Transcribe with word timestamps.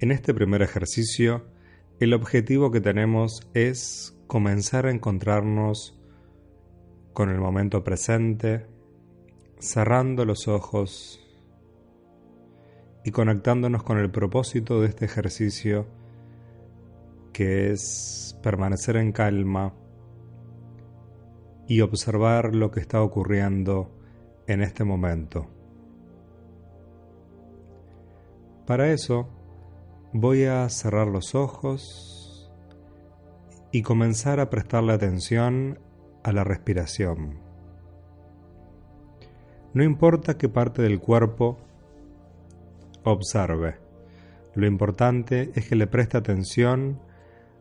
En 0.00 0.12
este 0.12 0.32
primer 0.32 0.62
ejercicio, 0.62 1.44
el 1.98 2.14
objetivo 2.14 2.70
que 2.70 2.80
tenemos 2.80 3.48
es 3.52 4.16
comenzar 4.28 4.86
a 4.86 4.92
encontrarnos 4.92 6.00
con 7.12 7.30
el 7.30 7.40
momento 7.40 7.82
presente, 7.82 8.66
cerrando 9.58 10.24
los 10.24 10.46
ojos 10.46 11.20
y 13.04 13.10
conectándonos 13.10 13.82
con 13.82 13.98
el 13.98 14.08
propósito 14.08 14.80
de 14.80 14.86
este 14.86 15.04
ejercicio 15.04 15.86
que 17.32 17.72
es 17.72 18.38
permanecer 18.40 18.96
en 18.98 19.10
calma 19.10 19.74
y 21.66 21.80
observar 21.80 22.54
lo 22.54 22.70
que 22.70 22.78
está 22.78 23.02
ocurriendo 23.02 23.90
en 24.46 24.62
este 24.62 24.84
momento. 24.84 25.48
Para 28.64 28.92
eso, 28.92 29.28
voy 30.12 30.44
a 30.44 30.68
cerrar 30.68 31.08
los 31.08 31.34
ojos 31.34 32.50
y 33.72 33.82
comenzar 33.82 34.40
a 34.40 34.50
prestarle 34.50 34.92
atención 34.92 35.78
a 36.24 36.32
la 36.32 36.44
respiración. 36.44 37.40
No 39.74 39.82
importa 39.82 40.38
qué 40.38 40.48
parte 40.48 40.82
del 40.82 40.98
cuerpo 40.98 41.58
observe, 43.04 43.76
lo 44.54 44.66
importante 44.66 45.52
es 45.54 45.68
que 45.68 45.76
le 45.76 45.86
preste 45.86 46.16
atención 46.16 47.00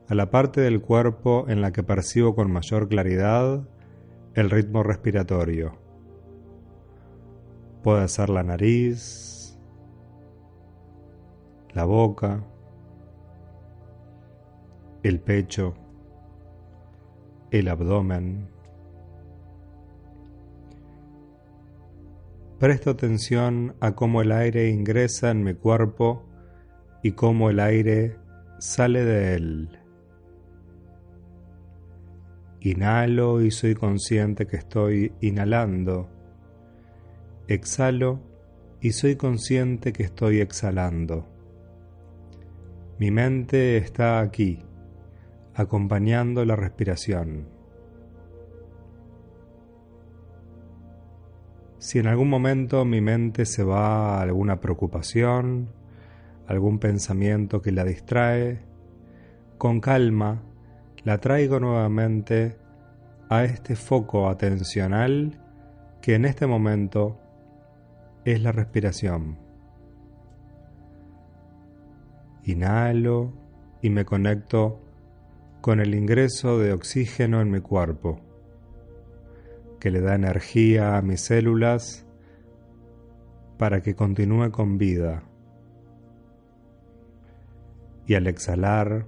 a 0.08 0.16
la 0.16 0.32
parte 0.32 0.62
del 0.62 0.82
cuerpo 0.82 1.46
en 1.50 1.62
la 1.62 1.72
que 1.72 1.84
percibo 1.84 2.34
con 2.34 2.52
mayor 2.52 2.88
claridad 2.88 3.68
el 4.34 4.50
ritmo 4.50 4.84
respiratorio. 4.84 5.78
Puede 7.84 8.08
ser 8.08 8.30
la 8.30 8.44
nariz, 8.44 9.37
la 11.78 11.86
boca, 11.86 12.44
el 15.04 15.20
pecho, 15.20 15.76
el 17.52 17.68
abdomen. 17.68 18.50
Presto 22.58 22.90
atención 22.90 23.76
a 23.80 23.92
cómo 23.92 24.24
el 24.24 24.32
aire 24.32 24.70
ingresa 24.70 25.30
en 25.30 25.44
mi 25.44 25.54
cuerpo 25.54 26.24
y 27.04 27.12
cómo 27.12 27.52
el 27.52 27.60
aire 27.60 28.18
sale 28.58 29.06
de 29.06 29.36
él. 29.36 29.80
Inhalo 32.62 33.44
y 33.44 33.52
soy 33.52 33.76
consciente 33.76 34.48
que 34.48 34.58
estoy 34.58 35.14
inhalando. 35.22 36.10
Exhalo 37.48 38.20
y 38.82 38.94
soy 38.94 39.16
consciente 39.16 39.94
que 39.94 40.02
estoy 40.02 40.42
exhalando. 40.42 41.37
Mi 43.00 43.12
mente 43.12 43.78
está 43.78 44.20
aquí, 44.20 44.66
acompañando 45.54 46.44
la 46.46 46.56
respiración. 46.56 47.48
Si 51.78 52.00
en 52.00 52.08
algún 52.08 52.28
momento 52.28 52.86
mi 52.86 53.00
mente 53.02 53.46
se 53.46 53.64
va 53.64 54.18
a 54.18 54.22
alguna 54.24 54.60
preocupación, 54.60 55.70
algún 56.48 56.80
pensamiento 56.80 57.62
que 57.62 57.72
la 57.72 57.84
distrae, 57.84 58.62
con 59.60 59.80
calma 59.80 60.42
la 61.04 61.20
traigo 61.20 61.60
nuevamente 61.60 62.58
a 63.30 63.44
este 63.44 63.76
foco 63.76 64.28
atencional 64.28 65.40
que 66.02 66.16
en 66.16 66.26
este 66.26 66.48
momento 66.48 67.20
es 68.26 68.42
la 68.42 68.52
respiración. 68.52 69.47
Inhalo 72.48 73.34
y 73.82 73.90
me 73.90 74.06
conecto 74.06 74.80
con 75.60 75.82
el 75.82 75.94
ingreso 75.94 76.58
de 76.60 76.72
oxígeno 76.72 77.42
en 77.42 77.52
mi 77.52 77.60
cuerpo, 77.60 78.22
que 79.82 79.92
le 79.92 80.00
da 80.00 80.16
energía 80.16 80.98
a 80.98 81.02
mis 81.02 81.20
células 81.20 82.06
para 83.58 83.82
que 83.82 83.96
continúe 83.96 84.50
con 84.52 84.78
vida. 84.78 85.24
Y 88.06 88.16
al 88.16 88.28
exhalar, 88.28 89.06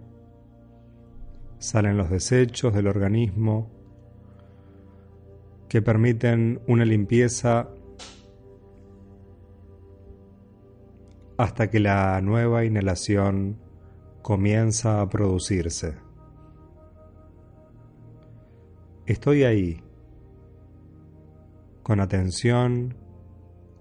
salen 1.60 1.96
los 1.96 2.10
desechos 2.10 2.74
del 2.74 2.88
organismo 2.88 3.70
que 5.70 5.82
permiten 5.82 6.60
una 6.68 6.84
limpieza 6.84 7.70
hasta 11.40 11.70
que 11.70 11.80
la 11.80 12.20
nueva 12.20 12.66
inhalación 12.66 13.62
comienza 14.22 15.00
a 15.00 15.08
producirse. 15.08 15.96
Estoy 19.06 19.44
ahí, 19.46 19.82
con 21.82 22.02
atención, 22.02 22.98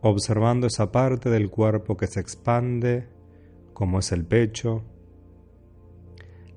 observando 0.03 0.69
esa 0.69 0.93
parte 0.93 1.31
del 1.31 1.51
cuerpo 1.51 1.97
que 1.97 2.07
se 2.07 2.21
expande, 2.21 3.09
como 3.75 3.99
es 3.99 4.13
el 4.13 4.25
pecho. 4.25 4.85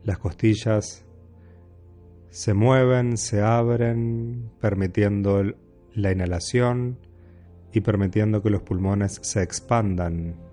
Las 0.04 0.20
costillas 0.20 1.04
se 2.30 2.54
mueven, 2.54 3.18
se 3.18 3.42
abren, 3.42 4.52
permitiendo 4.62 5.42
la 5.96 6.12
inhalación 6.12 7.00
y 7.74 7.82
permitiendo 7.82 8.44
que 8.44 8.52
los 8.52 8.62
pulmones 8.62 9.18
se 9.24 9.42
expandan 9.42 10.51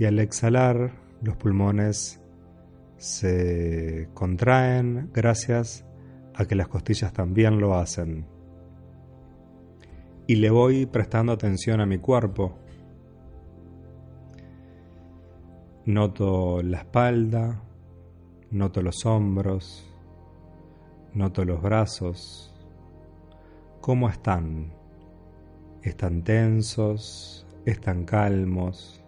y 0.00 0.06
al 0.06 0.18
exhalar 0.18 0.92
los 1.20 1.36
pulmones 1.36 2.22
se 2.96 4.08
contraen 4.14 5.10
gracias 5.12 5.84
a 6.34 6.46
que 6.46 6.54
las 6.54 6.68
costillas 6.68 7.12
también 7.12 7.60
lo 7.60 7.74
hacen. 7.74 8.24
Y 10.26 10.36
le 10.36 10.48
voy 10.48 10.86
prestando 10.86 11.32
atención 11.32 11.82
a 11.82 11.86
mi 11.86 11.98
cuerpo. 11.98 12.56
Noto 15.84 16.62
la 16.62 16.78
espalda, 16.78 17.62
noto 18.50 18.80
los 18.80 19.04
hombros, 19.04 19.86
noto 21.12 21.44
los 21.44 21.60
brazos. 21.60 22.54
¿Cómo 23.82 24.08
están? 24.08 24.72
¿Están 25.82 26.24
tensos? 26.24 27.46
¿Están 27.66 28.06
calmos? 28.06 29.04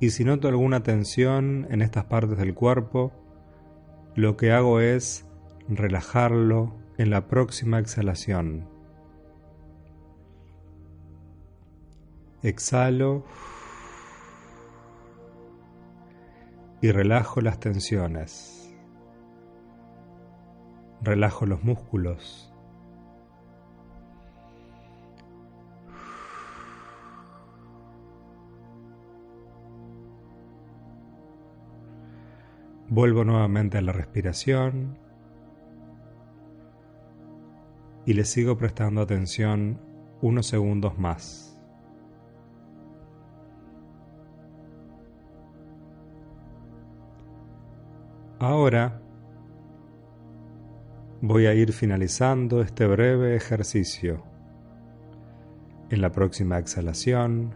Y 0.00 0.10
si 0.10 0.24
noto 0.24 0.48
alguna 0.48 0.82
tensión 0.82 1.66
en 1.70 1.82
estas 1.82 2.06
partes 2.06 2.38
del 2.38 2.54
cuerpo, 2.54 3.12
lo 4.14 4.38
que 4.38 4.50
hago 4.50 4.80
es 4.80 5.26
relajarlo 5.68 6.74
en 6.96 7.10
la 7.10 7.28
próxima 7.28 7.78
exhalación. 7.78 8.66
Exhalo 12.42 13.24
y 16.80 16.90
relajo 16.92 17.42
las 17.42 17.60
tensiones. 17.60 18.74
Relajo 21.02 21.44
los 21.44 21.62
músculos. 21.62 22.50
Vuelvo 32.92 33.22
nuevamente 33.22 33.78
a 33.78 33.82
la 33.82 33.92
respiración 33.92 34.98
y 38.04 38.14
le 38.14 38.24
sigo 38.24 38.58
prestando 38.58 39.00
atención 39.00 39.80
unos 40.20 40.48
segundos 40.48 40.98
más. 40.98 41.56
Ahora 48.40 49.00
voy 51.20 51.46
a 51.46 51.54
ir 51.54 51.72
finalizando 51.72 52.60
este 52.60 52.88
breve 52.88 53.36
ejercicio. 53.36 54.24
En 55.90 56.00
la 56.00 56.10
próxima 56.10 56.58
exhalación, 56.58 57.54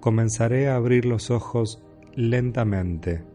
comenzaré 0.00 0.70
a 0.70 0.76
abrir 0.76 1.04
los 1.04 1.30
ojos 1.30 1.84
lentamente. 2.14 3.31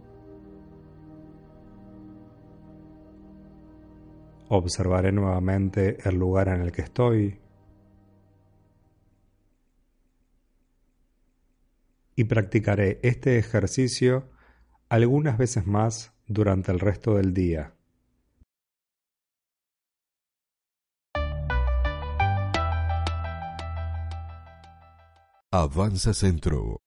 Observaré 4.49 5.11
nuevamente 5.11 5.97
el 6.07 6.15
lugar 6.15 6.47
en 6.47 6.61
el 6.61 6.71
que 6.71 6.81
estoy 6.81 7.39
y 12.15 12.23
practicaré 12.23 12.99
este 13.03 13.37
ejercicio 13.37 14.29
algunas 14.89 15.37
veces 15.37 15.67
más 15.67 16.13
durante 16.27 16.71
el 16.71 16.79
resto 16.79 17.15
del 17.15 17.33
día. 17.33 17.73
Avanza 25.51 26.13
Centro. 26.13 26.86